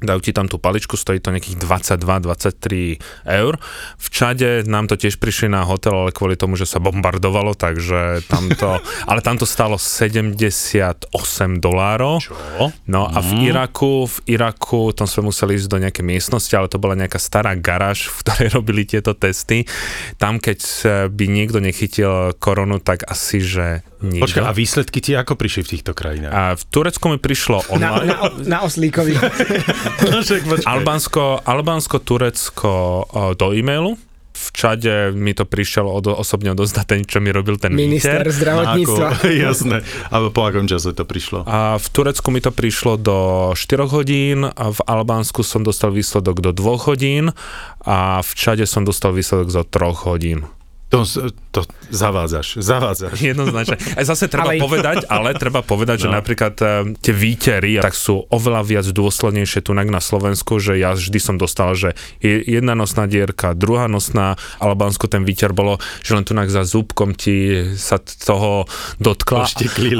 [0.00, 3.54] dajú ti tam tú paličku, stojí to nejakých 22-23 eur.
[4.00, 8.24] V Čade nám to tiež prišli na hotel, ale kvôli tomu, že sa bombardovalo, takže
[8.26, 11.12] tamto, ale tamto stalo 78
[11.60, 12.24] dolárov.
[12.24, 12.34] Čo?
[12.88, 13.42] No a v mhm.
[13.52, 17.52] Iraku, v Iraku, tam sme museli ísť do nejakej miestnosti, ale to bola nejaká stará
[17.54, 19.68] garáž, v ktorej robili tieto testy.
[20.16, 20.58] Tam, keď
[21.12, 24.24] by niekto nechytil koronu, tak asi, že niekto.
[24.26, 26.32] Počkaj, a výsledky ti ako prišli v týchto krajinách?
[26.32, 28.10] A v Turecku mi prišlo online.
[28.10, 29.16] Na, na, na oslíkovi.
[30.74, 33.04] Albánsko, Albánsko, Turecko
[33.36, 34.00] do e-mailu,
[34.40, 38.32] v Čade mi to prišiel od, osobne odozdať ten, čo mi robil ten Minister výter.
[38.32, 39.06] zdravotníctva.
[39.20, 39.76] Ako, jasné.
[40.08, 41.44] A po akom čase to prišlo?
[41.44, 43.18] A v Turecku mi to prišlo do
[43.52, 47.36] 4 hodín, a v Albánsku som dostal výsledok do 2 hodín
[47.84, 50.48] a v Čade som dostal výsledok za 3 hodín.
[50.90, 51.06] To,
[51.54, 53.18] to zavádzaš, zavádzaš.
[53.20, 53.76] Jednoznačne.
[53.76, 54.62] Aj zase treba ale...
[54.62, 56.02] povedať, ale treba povedať, no.
[56.06, 60.94] že napríklad uh, tie výtery tak sú oveľa viac dôslednejšie tu na Slovensku, že ja
[60.94, 66.14] vždy som dostal, že je jedna nosná dierka, druhá nosná, Albánsku ten výter bolo, že
[66.14, 68.64] len tu za zúbkom ti sa toho
[68.98, 69.46] dotkla.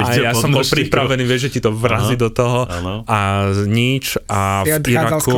[0.07, 3.05] A ja som bol pripravený, vieš, že ti to vrazí do toho ano.
[3.05, 5.37] a nič a v Iraku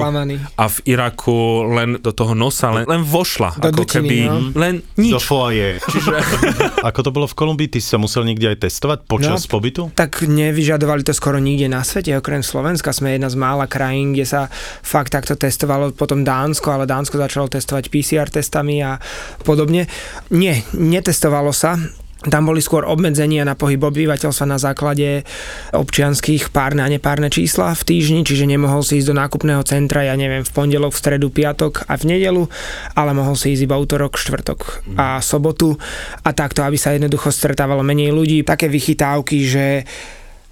[0.57, 1.39] a v Iraku
[1.69, 3.59] len do toho nosa len, len vošla.
[3.59, 4.37] Do ako dutiny, keby, no?
[4.55, 5.13] len nič.
[5.17, 5.71] Do to je.
[5.81, 6.13] Čiže...
[6.89, 7.69] Ako to bolo v Kolumbii?
[7.71, 9.83] Ty si sa musel niekde aj testovať počas No, pobytu?
[9.95, 12.91] Tak nevyžadovali to skoro nikde na svete, okrem Slovenska.
[12.91, 14.41] Sme jedna z mála krajín, kde sa
[14.83, 18.99] fakt takto testovalo, potom Dánsko, ale Dánsko začalo testovať PCR testami a
[19.47, 19.87] podobne.
[20.35, 21.79] Nie, netestovalo sa.
[22.23, 25.27] Tam boli skôr obmedzenia na pohyb obyvateľstva na základe
[25.75, 30.15] občianských párne a nepárne čísla v týždni, čiže nemohol si ísť do nákupného centra, ja
[30.15, 32.47] neviem, v pondelok, v stredu, piatok a v nedelu,
[32.95, 35.75] ale mohol si ísť iba útorok, štvrtok a sobotu
[36.23, 38.47] a takto, aby sa jednoducho stretávalo menej ľudí.
[38.47, 39.67] Také vychytávky, že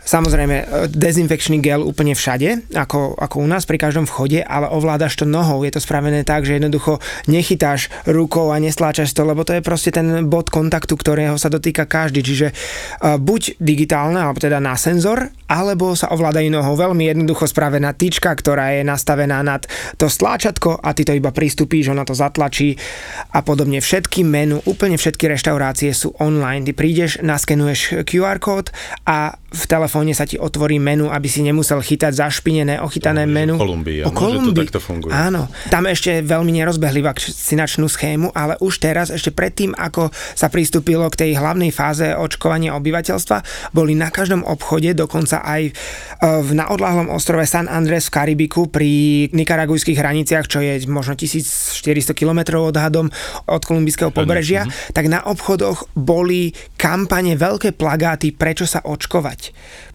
[0.00, 5.20] Samozrejme, e, dezinfekčný gel úplne všade, ako, ako u nás pri každom vchode, ale ovládaš
[5.20, 5.60] to nohou.
[5.62, 9.92] Je to spravené tak, že jednoducho nechytáš rukou a nestláčaš to, lebo to je proste
[9.92, 12.24] ten bod kontaktu, ktorého sa dotýka každý.
[12.24, 16.78] Čiže uh, buď digitálne, alebo teda na senzor, alebo sa ovládajú nohou.
[16.78, 19.66] Veľmi jednoducho spravená tyčka, ktorá je nastavená nad
[19.98, 22.78] to stláčatko a ty to iba pristupíš, ona to zatlačí
[23.34, 23.82] a podobne.
[23.82, 26.66] Všetky menu, úplne všetky reštaurácie sú online.
[26.70, 28.70] Ty prídeš, naskenuješ QR kód
[29.04, 33.52] a v telefóne sa ti otvorí menu, aby si nemusel chytať zašpinené, ochytané No, menu.
[33.52, 34.62] o Kolumbii, o že to Kolumbii.
[34.64, 35.10] takto funguje.
[35.10, 35.50] Áno.
[35.66, 41.18] Tam ešte veľmi nerozbehli vakcinačnú schému, ale už teraz, ešte predtým, ako sa pristúpilo k
[41.20, 45.72] tej hlavnej fáze očkovania obyvateľstva, boli na každom obchode, dokonca aj e,
[46.40, 48.90] v na odlahlom ostrove San Andres v Karibiku pri
[49.30, 51.82] nikaragujských hraniciach, čo je možno 1400
[52.12, 53.10] km odhadom
[53.44, 54.72] od kolumbijského pobrežia, Mhm.
[54.92, 59.39] tak na obchodoch boli kampane, veľké plagáty, prečo sa očkovať.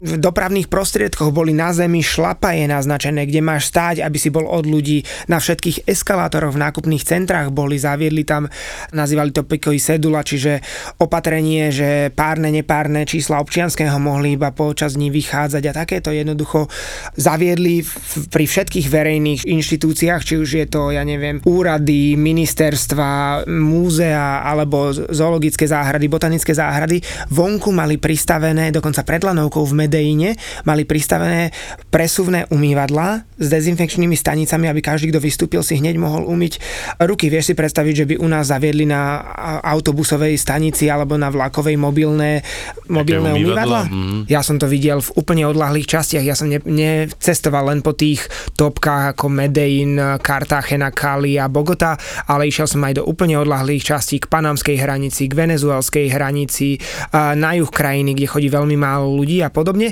[0.03, 4.67] V dopravných prostriedkoch boli na zemi šlapaje naznačené, kde máš stáť, aby si bol od
[4.67, 5.07] ľudí.
[5.31, 8.51] Na všetkých eskalátoroch v nákupných centrách boli, zaviedli tam,
[8.91, 10.59] nazývali to pikoy sedula, čiže
[10.99, 16.67] opatrenie, že párne, nepárne čísla občianského mohli iba počas dní vychádzať a takéto jednoducho
[17.15, 24.43] zaviedli v- pri všetkých verejných inštitúciách, či už je to, ja neviem, úrady, ministerstva, múzea
[24.43, 27.01] alebo zoologické záhrady, botanické záhrady.
[27.31, 30.29] Vonku mali pristavené, dokonca pred lanovkou v Medeine,
[30.63, 31.51] mali pristavené
[31.91, 36.63] presuvné umývadlá s dezinfekčnými stanicami, aby každý, kto vystúpil, si hneď mohol umyť
[37.03, 37.27] ruky.
[37.27, 39.19] Vieš si predstaviť, že by u nás zaviedli na
[39.59, 42.39] autobusovej stanici alebo na vlakovej mobilné,
[42.87, 43.81] mobilné umývadlá?
[43.81, 43.81] umývadla?
[43.91, 44.19] Mhm.
[44.31, 46.23] Ja som to videl v úplne odlahlých častiach.
[46.23, 48.23] Ja som ne, necestoval len po tých
[48.55, 51.97] topkách ako Medellín, Cartagena, Cali a Bogota,
[52.29, 56.77] ale išiel som aj do úplne odlahlých častí k panamskej hranici, k venezuelskej hranici,
[57.15, 59.91] na juh krajiny, kde chodí veľmi málo ľudí a podobne.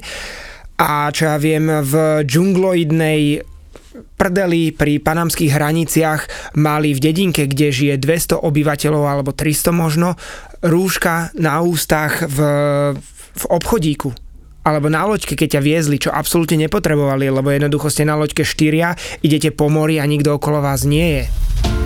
[0.78, 3.46] A čo ja viem, v džungloidnej
[4.18, 6.22] prdeli pri panamských hraniciach
[6.58, 10.18] mali v dedinke, kde žije 200 obyvateľov alebo 300 možno,
[10.66, 12.38] rúška na ústach v,
[13.38, 14.14] v obchodíku
[14.64, 18.96] alebo na loďke, keď ťa viezli, čo absolútne nepotrebovali, lebo jednoducho ste na loďke štyria,
[19.20, 21.24] idete po mori a nikto okolo vás nie je.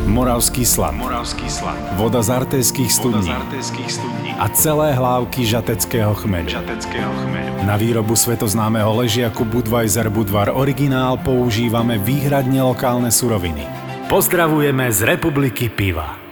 [0.05, 0.93] Moravský slad.
[0.93, 1.75] Moravský slad.
[1.99, 3.27] Voda z artéských Voda studní.
[3.27, 4.26] z artéských studní.
[4.37, 6.53] A celé hlávky žateckého chmeľu.
[6.61, 7.65] Žateckého chmeľu.
[7.65, 13.65] Na výrobu svetoznámeho ležiaku Budweiser Budvar Originál používame výhradne lokálne suroviny.
[14.05, 16.26] Pozdravujeme z Republiky piva.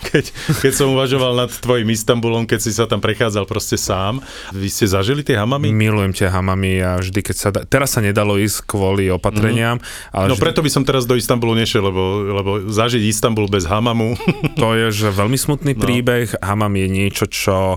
[0.00, 0.24] Keď,
[0.58, 4.86] keď som uvažoval nad tvojim Istanbulom, keď si sa tam prechádzal proste sám, vy ste
[4.86, 5.68] zažili tie hamamy?
[5.68, 7.62] Milujem tie hamamy a vždy, keď sa da...
[7.62, 10.42] Teraz sa nedalo ísť kvôli opatreniam, ale No vždy...
[10.42, 14.14] preto by som teraz do Istanbulu nešiel, lebo, lebo zažiť Istanbul bez hamamu.
[14.54, 15.80] to je že veľmi smutný No.
[15.80, 16.30] príbeh.
[16.38, 17.76] Hamam je niečo, čo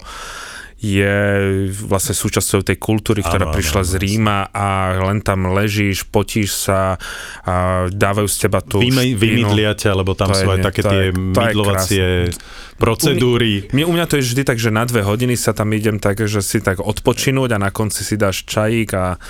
[0.82, 1.14] je
[1.86, 4.68] vlastne súčasťou tej kultúry, ktorá áno, prišla z áno, Ríma a
[5.06, 6.98] len tam ležíš, potíš sa
[7.46, 10.66] a dávajú z teba tú Vyme, vymydlia ťa, lebo tam To je sú aj nie-
[10.66, 12.06] také tie je- je mydlovacie
[12.82, 13.70] procedúry.
[13.70, 16.18] Mne, u mňa to je vždy tak, že na dve hodiny sa tam idem tak,
[16.26, 19.22] že si tak odpočinúť a na konci si dáš čajík a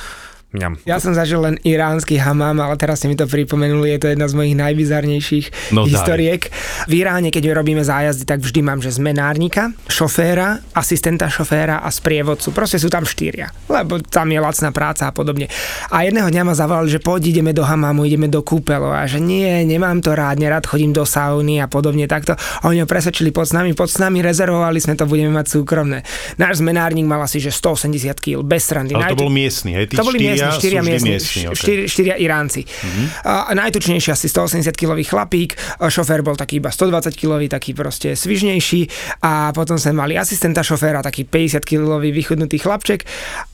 [0.54, 0.74] mňam.
[0.84, 4.26] Ja som zažil len iránsky hamám, ale teraz ste mi to pripomenuli, je to jedna
[4.26, 5.90] z mojich najbizarnejších No daj.
[5.90, 6.42] historiek.
[6.86, 12.52] V Iráne, keď robíme zájazdy, tak vždy mám, že zmenárnika, šoféra, asistenta šoféra a sprievodcu.
[12.52, 15.48] Proste sú tam štyria, lebo tam je lacná práca a podobne.
[15.88, 19.18] A jedného dňa ma zavolali, že poď ideme do hamámu, ideme do kúpelo a že
[19.18, 22.34] nie, nemám to rád, nerad chodím do sauny a podobne takto.
[22.34, 25.48] A oni ho presvedčili pod s nami, pod s nami, rezervovali sme to, budeme mať
[25.50, 26.04] súkromné.
[26.36, 28.92] Náš zmenárnik mal asi, že 180 kg, bez srandy.
[28.92, 29.86] Ale to Najtu- bol miestny, hej?
[29.86, 31.58] Tí to boli miestni, štyria miestni, miestni, okay.
[31.58, 32.62] Štyri, štyria Iránci.
[32.64, 33.06] Mm-hmm.
[33.28, 38.14] A najtučnejší asi 180 kilový chlapík, a šofér bol taký iba 120 kilový, taký proste
[38.16, 38.88] svižnejší
[39.26, 43.04] a potom sme mali asistenta šoféra, taký 50 kilový vychudnutý chlapček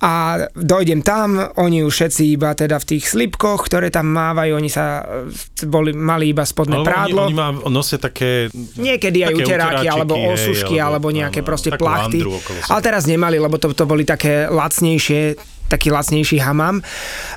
[0.05, 4.69] a dojdem tam, oni už všetci iba teda v tých slipkoch, ktoré tam mávajú, oni
[4.69, 7.25] sa e, boli, mali iba spodné Ale prádlo.
[7.25, 8.53] Oni, oni má, nosia také...
[8.77, 12.19] Niekedy aj Také uteráky, alebo hej, osušky, alebo- alebo nejaké proste plachty.
[12.67, 16.81] Ale teraz nemali, lebo to, to boli také lacnejšie taký lacnejší hamam.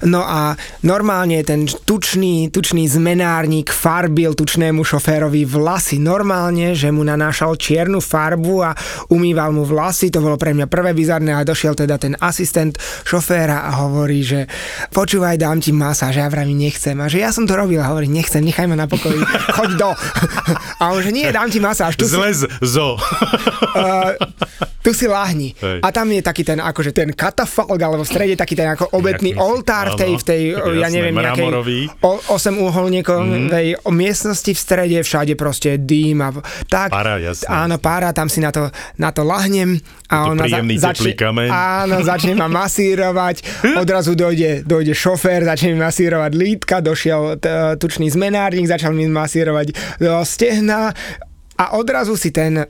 [0.07, 0.55] No a
[0.87, 5.99] normálne ten tučný, tučný zmenárnik farbil tučnému šoférovi vlasy.
[5.99, 8.71] Normálne, že mu nanášal čiernu farbu a
[9.11, 10.09] umýval mu vlasy.
[10.14, 14.47] To bolo pre mňa prvé bizarné a došiel teda ten asistent šoféra a hovorí, že
[14.95, 16.23] počúvaj, dám ti masáž.
[16.23, 16.97] Ja vravím, nechcem.
[17.03, 19.21] A že ja som to robil a hovorí, nechcem, nechaj ma na pokoji,
[19.59, 19.90] choď do.
[20.81, 21.99] A on, že nie, dám ti masáž.
[21.99, 22.97] Tu si, Zlez zo.
[23.77, 24.14] uh,
[24.81, 25.53] tu si lahni.
[25.61, 25.81] Hej.
[25.85, 29.40] A tam je taký ten, akože ten katafalk, alebo strede taký ten ako obetný Jaký-
[29.40, 31.48] oltár v tej, v tej áno, ja jasné, neviem, nejakej
[32.04, 33.88] o, 8 uholníkovej mm.
[33.88, 36.28] miestnosti v strede, všade proste dým a
[36.68, 36.92] tak.
[36.92, 37.48] Para, jasné.
[37.48, 38.68] Áno, pára, tam si na to,
[39.00, 39.80] na to lahnem.
[40.12, 41.48] A to ona teplý kameň.
[41.48, 47.48] Áno, začne ma masírovať, odrazu dojde, dojde šofér, začne mi masírovať lítka, došiel t-
[47.80, 50.92] tučný zmenárnik, začal mi masírovať do stehna
[51.56, 52.68] a odrazu si ten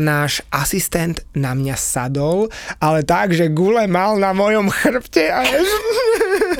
[0.00, 5.58] náš asistent na mňa sadol, ale tak, že gule mal na mojom chrbte a je...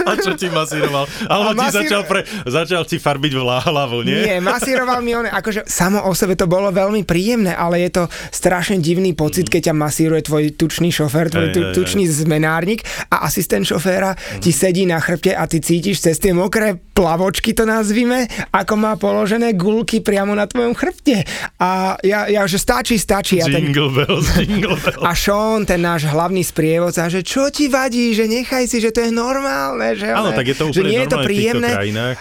[0.01, 1.05] A čo ti masíroval?
[1.29, 4.17] Alebo ti masíro- začal, pre, začal ti farbiť hlavu, nie?
[4.17, 8.05] Nie, masíroval mi on, akože samo o sebe to bolo veľmi príjemné, ale je to
[8.33, 12.81] strašne divný pocit, keď ťa masíruje tvoj tučný šofér, tvoj tu, tučný zmenárnik
[13.13, 17.65] a asistent šoféra ti sedí na chrbte a ty cítiš cez tie mokré plavočky, to
[17.65, 21.25] nazvime, ako má položené gulky priamo na tvojom chrbte.
[21.57, 23.43] A ja, ja že stačí, stačí.
[23.43, 25.03] A, ten, Jingle bells, jingle bells.
[25.03, 29.03] a Sean, ten náš hlavný sprievodca, že čo ti vadí, že nechaj si, že to
[29.03, 29.99] je normálne.
[29.99, 31.71] Že, Áno, ale- tak je to že nie je to príjemné.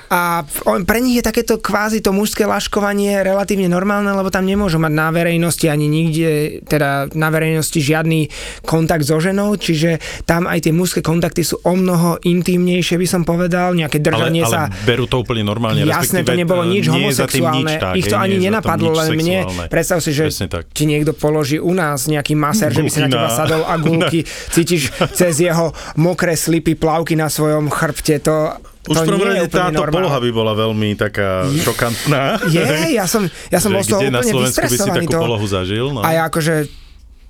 [0.10, 4.82] A on, pre nich je takéto kvázi to mužské laškovanie relatívne normálne, lebo tam nemôžu
[4.82, 6.30] mať na verejnosti ani nikde,
[6.66, 8.34] teda na verejnosti žiadny
[8.66, 13.22] kontakt so ženou, čiže tam aj tie mužské kontakty sú o mnoho intimnejšie, by som
[13.22, 15.86] povedal, nejaké Ale, držanie ale sa berú to úplne normálne.
[15.86, 17.60] Jasné, to nebolo e, nič nie homosexuálne.
[17.60, 19.38] nič tak, Ich to hej, ani nenapadlo, len mne.
[19.68, 20.32] Predstav si, že.
[20.80, 24.24] Ti niekto položí u nás nejaký masér, že by si na teba sadol a gulky
[24.56, 28.24] cítiš cez jeho mokré slipy, plavky na svojom chrbte.
[28.24, 28.56] To,
[28.88, 29.96] Už to prvom rade úplne táto normálne.
[30.00, 32.40] poloha by bola veľmi taká šokantná.
[32.48, 32.64] Je,
[32.96, 35.20] ja som, ja som bol z toho kde na úplne Slovensku by si takú To.
[35.20, 35.86] polohu zažil?
[35.92, 36.00] No.
[36.00, 36.72] A ja akože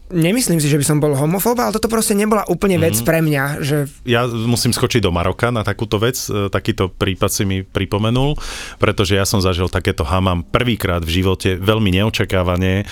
[0.10, 3.06] nemyslím si, že by som bol homofób, ale toto proste nebola úplne vec Mhm.
[3.06, 7.43] pre mňa, že ja musím skočiť do Maroka na takúto vec, e, takýto prípad si
[7.45, 8.34] mi pripomenul,
[8.78, 12.89] pretože ja som zažil takéto hamam prvýkrát v živote, veľmi neočakávane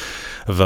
[0.47, 0.59] v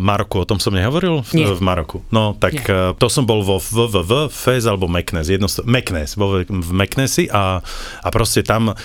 [0.00, 1.20] Maroku, o tom som nehovoril?
[1.26, 1.46] V, Nie.
[1.52, 2.00] v Maroku.
[2.08, 2.64] No, tak Nie.
[2.64, 7.60] e, to som bol vo VVV, Fez alebo Meknes, jedno, Meknes, vo, v Meknesi a,
[8.00, 8.76] a proste tam uh,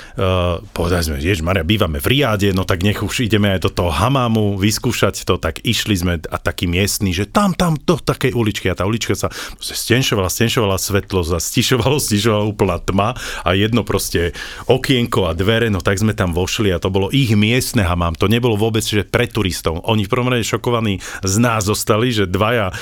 [0.74, 3.92] povedali sme, Jež Maria, bývame v Riade, no tak nech už ideme aj do toho
[3.94, 6.66] hamámu vyskúšať to, tak išli sme a taký
[7.12, 9.28] miestný, že tam, tam, do takej uličky a tá ulička sa
[9.60, 14.32] stenšovala, stenšovala svetlo, a stišovalo, stišovala úplná tma a jedno proste
[14.72, 18.32] okienko a dvere, no tak sme tam vošli a to bolo ich miestne hamám, to
[18.32, 19.84] nebolo vôbec, že pre turistov.
[19.84, 22.76] Oni v prvom rade šokovaní z nás zostali, že dvaja eh,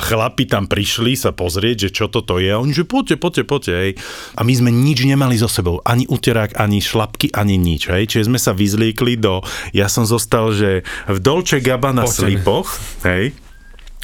[0.00, 2.48] chlapi tam prišli sa pozrieť, že čo toto je.
[2.48, 3.90] A oni, že poďte, poďte, poďte, hej.
[4.38, 8.08] A my sme nič nemali so sebou, ani uterák, ani šlapky, ani nič, hej.
[8.08, 9.42] Čiže sme sa vyzliekli do,
[9.74, 12.70] ja som zostal, že v Dolce Gabbana slipoch,
[13.02, 13.34] hej,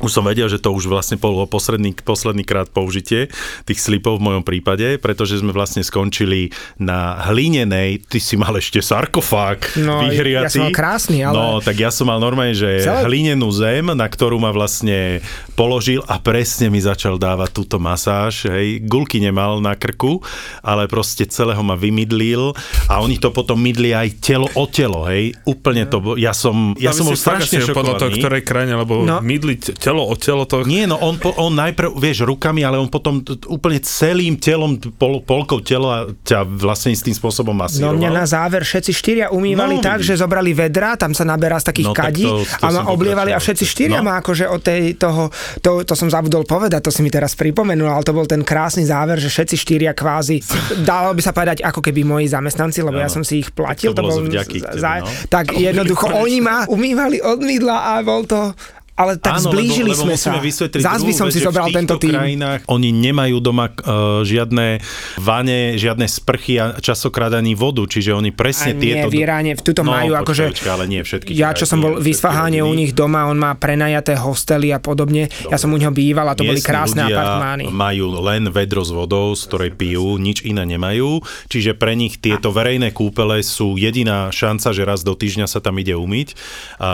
[0.01, 3.29] už som vedel, že to už vlastne bolo posledný, posledný krát použitie
[3.63, 8.81] tých slipov v mojom prípade, pretože sme vlastne skončili na hlinenej, ty si mal ešte
[8.81, 10.45] sarkofág No, vyhriaci.
[10.47, 13.87] ja som mal krásny, ale- No, tak ja som mal normálne, že Celé- hlinenú zem,
[13.87, 15.21] na ktorú ma vlastne
[15.61, 18.81] položil a presne mi začal dávať túto masáž, hej.
[18.81, 20.25] Gulky nemal na krku,
[20.61, 22.57] ale proste celého ma vymydlil
[22.89, 25.37] a oni to potom mydli aj telo o telo, hej.
[25.45, 28.21] Úplne to, ja som, ja som bol strašne podľa toho, šokovaný.
[28.25, 29.05] ktorej krajine, lebo No.
[29.11, 29.17] no.
[29.21, 30.65] mydliť telo o telo, to...
[30.65, 35.21] Nie, no on, po, on najprv, vieš, rukami, ale on potom úplne celým telom, pol,
[35.21, 37.99] polkou tela ťa vlastne istým spôsobom No masíroval.
[37.99, 41.69] mňa na záver všetci štyria umývali No, tak, že zobrali vedra, tam sa naberá z
[41.69, 44.07] takých No, tak kadí to- to a ma oblievali a všetci štyria No.
[44.07, 47.91] ma akože od tej, toho, to, to som zabudol povedať, to si mi teraz pripomenul,
[47.91, 50.39] ale to bol ten krásny záver, že všetci štyria kvázi,
[50.87, 53.17] dalo by sa povedať ako keby moji zamestnanci, lebo ja Áno.
[53.21, 53.91] som si ich platil.
[53.91, 55.11] To bolo bol vďaky tebe, no.
[55.27, 58.55] Tak jednoducho oni ma umývali od mydla a bol to
[59.01, 60.37] ale tak Áno, zblížili lebo, lebo sme sa.
[60.77, 62.13] Zás by som si zobral tento tým.
[62.13, 64.85] krajinách oni nemajú doma uh, žiadne
[65.17, 69.09] vane, žiadne sprchy a časokrát ani vodu, čiže oni presne A nie, tieto...
[69.09, 70.53] v Iráne, v tuto no, majú akože...
[70.69, 71.33] ale nie všetky.
[71.33, 75.33] Ja, čo som bol v Isfaháne u nich doma, on má prenajaté hostely a podobne.
[75.49, 77.65] Ja som u neho býval a to boli Miestni krásne ľudia apartmány.
[77.73, 82.53] majú len vedro s vodou, z ktorej pijú, nič iné nemajú, čiže pre nich tieto
[82.53, 86.37] verejné kúpele sú jediná šanca, že raz do týždňa sa tam ide umyť,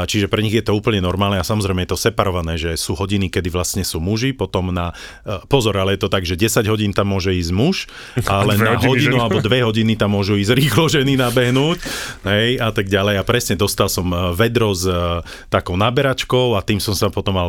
[0.07, 2.93] čiže pre nich je to úplne normálne a samozrejme je to to separované, že sú
[2.93, 4.93] hodiny, kedy vlastne sú muži, potom na...
[5.25, 7.89] e, Pozor, ale je to tak, že 10 hodín tam môže ísť muž,
[8.29, 11.81] ale na hodinu alebo dve hodiny tam môžu ísť rýchlo ženy nabehnúť,
[12.29, 13.17] hej, a tak ďalej.
[13.17, 17.33] A presne dostal som e, vedro s e, takou naberačkou a tým som sa potom
[17.33, 17.49] mal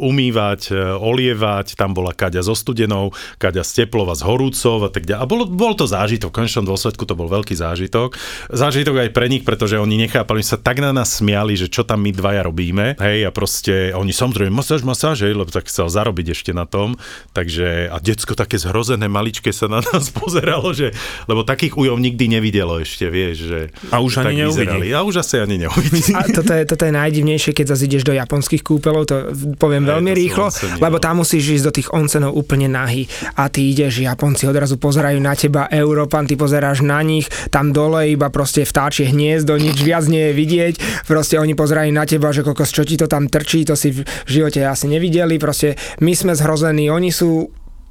[0.00, 5.04] umývať, olievať, tam bola kaďa so studenou, kaďa z teplov a z horúcov a tak
[5.04, 5.20] ďalej.
[5.22, 8.16] A bol, bol to zážitok, v konečnom dôsledku to bol veľký zážitok.
[8.50, 12.02] Zážitok aj pre nich, pretože oni nechápali, sa tak na nás smiali, že čo tam
[12.02, 13.57] my dvaja robíme, hej, a proste
[13.96, 16.94] oni samozrejme masáž, masáž, hej, lebo tak chcel zarobiť ešte na tom,
[17.34, 20.94] takže a decko také zhrozené maličké sa na nás pozeralo, že,
[21.26, 24.92] lebo takých ujov nikdy nevidelo ešte, vieš, že A už ani neuvidí.
[24.92, 26.12] A už asi ani neuvidí.
[26.12, 29.16] A toto je, toto je najdivnejšie, keď zase ideš do japonských kúpeľov, to
[29.56, 33.08] poviem veľmi to sú rýchlo, onseny, lebo tam musíš ísť do tých onsenov úplne nahý.
[33.34, 38.12] A ty ideš, Japonci odrazu pozerajú na teba, Európan, ty pozeráš na nich, tam dole
[38.12, 40.74] iba proste vtáčie hniezdo, nič viac nie je vidieť,
[41.08, 44.04] proste oni pozerajú na teba, že kokos, čo ti to tam trčí, to si v
[44.28, 47.48] živote asi nevideli, proste my sme zhrození, oni sú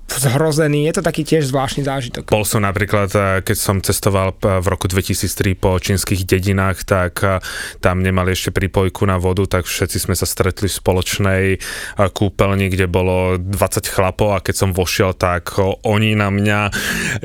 [0.08, 2.32] zhrození, je to taký tiež zvláštny zážitok.
[2.32, 7.20] Bol som napríklad, eh, keď som cestoval p- v roku 2003 po čínskych dedinách, tak
[7.24, 7.44] eh,
[7.84, 11.60] tam nemali ešte prípojku na vodu, tak všetci sme sa stretli v spoločnej eh,
[12.00, 16.60] kúpeľni, kde bolo 20 chlapov a keď som vošiel, tak eh, oni na mňa,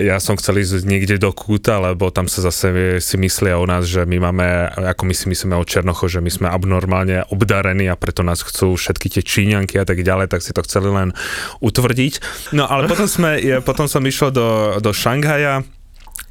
[0.03, 3.87] ja som chcel ísť niekde do kúta, lebo tam sa zase si myslia o nás,
[3.87, 7.95] že my máme, ako my si myslíme o Černocho, že my sme abnormálne obdarení a
[7.95, 11.15] preto nás chcú všetky tie Číňanky a tak ďalej, tak si to chceli len
[11.63, 12.21] utvrdiť.
[12.57, 15.61] No ale potom, sme, je, potom som išiel do, do Šanghaja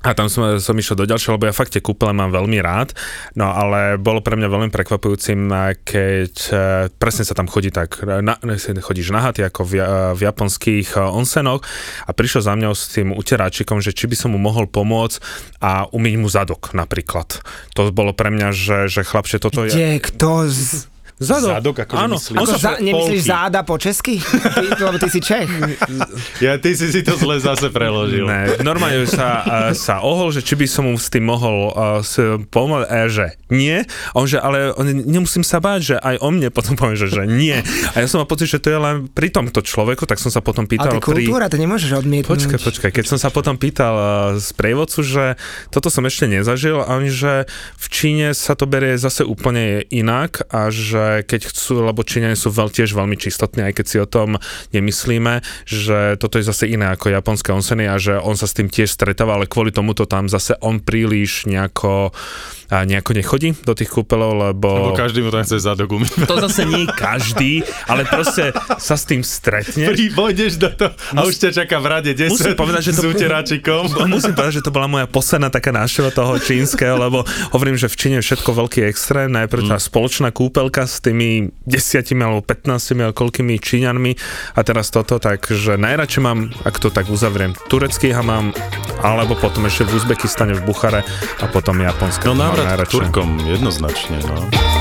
[0.02, 2.98] a tam som, som išiel do ďalšieho, lebo ja fakt tie kúpele mám veľmi rád,
[3.38, 5.46] no ale bolo pre mňa veľmi prekvapujúcim,
[5.86, 6.58] keď eh,
[6.98, 8.34] presne sa tam chodí tak, eh, na,
[8.82, 11.62] chodíš na haty ako v, ja- v japonských onsenoch
[12.10, 15.22] a prišiel za mňou s tým uteráčikom, že či by som mu mohol pomôcť
[15.62, 17.38] a umyť mu zadok napríklad.
[17.78, 19.70] To bolo pre mňa, že, že chlapče, toto je...
[19.70, 20.91] Kde, kto z...
[21.22, 22.18] Zadok, Zadok, akože áno.
[22.18, 22.34] myslíš?
[22.34, 23.30] On Ako sa, za, nemyslíš polky.
[23.30, 24.16] záda po česky?
[24.18, 25.50] Ty, lebo ty si Čech.
[26.42, 28.26] Ja, ty si si to zle zase preložil.
[28.26, 32.02] Ne, normálne sa, uh, sa ohol, že či by som mu s tým mohol uh,
[32.02, 32.18] s,
[32.50, 33.86] pomôcť, ja, že nie.
[33.86, 37.14] A on, že ale on, nemusím sa báť, že aj o mne potom povie, že,
[37.14, 37.54] že nie.
[37.94, 40.42] A ja som mal pocit, že to je len pri tomto človeku, tak som sa
[40.42, 42.34] potom Ale pýtal to je kultúra, to nemôžeš odmietnúť.
[42.34, 44.10] Počkaj, počkaj, keď som sa potom pýtal uh,
[44.42, 45.38] z prievodcu, že
[45.70, 47.46] toto som ešte nezažil a že
[47.78, 52.50] v Číne sa to berie zase úplne inak a že keď chcú, lebo Číňania sú
[52.54, 54.40] veľ, tiež veľmi čistotní, aj keď si o tom
[54.72, 58.72] nemyslíme, že toto je zase iné ako japonské onseny a že on sa s tým
[58.72, 62.16] tiež stretáva, ale kvôli tomuto tam zase on príliš nejako,
[62.72, 64.96] a nejako nechodí do tých kúpeľov, Lebo lebo...
[64.96, 66.24] každý mu tam chce zadok umývať.
[66.24, 69.92] To zase nie každý, ale proste sa s tým stretne.
[69.92, 73.04] Pri, pôjdeš do toho a už ťa čaká v rade 10 Musím povedať, že to-
[73.04, 73.82] s uteráčikom.
[74.16, 77.96] Musím povedať, že to bola moja posledná taká návšteva toho čínskeho, lebo hovorím, že v
[78.00, 79.28] Číne je všetko veľký extrém.
[79.28, 84.12] Najprv tá spoločná kúpelka s tými desiatimi alebo 15 alebo koľkými Číňanmi
[84.56, 88.56] a teraz toto, takže najradšej mám, ak to tak uzavriem, turecký hamám,
[89.04, 91.02] alebo potom ešte v Uzbekistane, v Buchare
[91.42, 92.32] a potom japonský.
[92.32, 93.00] No mám návrat k najradšej.
[93.00, 94.81] Turkom, jednoznačne, no.